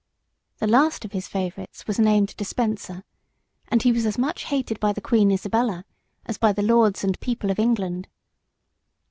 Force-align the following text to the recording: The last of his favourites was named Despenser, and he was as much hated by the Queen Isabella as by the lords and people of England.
The 0.57 0.65
last 0.65 1.05
of 1.05 1.11
his 1.11 1.27
favourites 1.27 1.85
was 1.85 1.99
named 1.99 2.35
Despenser, 2.35 3.03
and 3.67 3.83
he 3.83 3.91
was 3.91 4.07
as 4.07 4.17
much 4.17 4.45
hated 4.45 4.79
by 4.79 4.93
the 4.93 4.99
Queen 4.99 5.29
Isabella 5.29 5.85
as 6.25 6.39
by 6.39 6.51
the 6.51 6.63
lords 6.63 7.03
and 7.03 7.19
people 7.19 7.51
of 7.51 7.59
England. 7.59 8.07